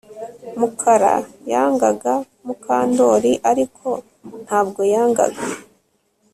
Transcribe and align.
Mukara 0.59 1.13
yangaga 1.51 2.13
Mukandoli 2.45 3.31
ariko 3.51 3.87
ntabwo 4.45 4.81
yangaga 4.93 5.43